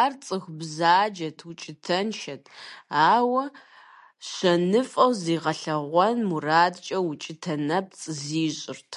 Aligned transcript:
Ар 0.00 0.12
цӀыху 0.24 0.52
бзаджэт, 0.58 1.38
укӀытэншэт, 1.48 2.44
ауэ 3.14 3.44
щэныфӀэу 4.30 5.12
зигъэлъэгъуэн 5.22 6.18
мурадкӀэ 6.28 6.98
укӀытэ 7.10 7.54
нэпцӀ 7.66 8.06
зищӀырт. 8.20 8.92